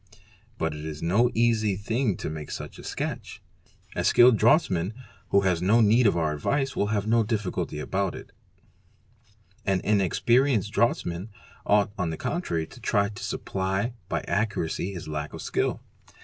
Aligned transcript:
But 0.57 0.73
it 0.73 0.83
is 0.83 1.03
no 1.03 1.29
easy 1.35 1.75
thing 1.75 2.17
to 2.17 2.29
make 2.31 2.49
such 2.49 2.79
a 2.79 2.83
sketch. 2.83 3.39
A 3.95 4.03
skilled 4.03 4.35
draughtsman, 4.35 4.95
who 5.29 5.41
has 5.41 5.61
no 5.61 5.79
need 5.79 6.07
of 6.07 6.17
our 6.17 6.33
advice, 6.33 6.75
will 6.75 6.87
find 6.87 7.05
no 7.05 7.21
difficulty 7.21 7.77
about 7.77 8.15
it; 8.15 8.31
an 9.63 9.79
inexperi 9.81 10.55
enced 10.55 10.71
draughtsman 10.71 11.29
ought 11.67 11.91
on 11.99 12.09
the 12.09 12.17
contrary 12.17 12.65
to 12.65 12.79
try 12.79 13.09
to 13.09 13.23
supply 13.23 13.93
by 14.09 14.21
accuracy 14.21 14.91
his 14.91 15.07
lack 15.07 15.33
of 15.33 15.43
skill. 15.43 15.81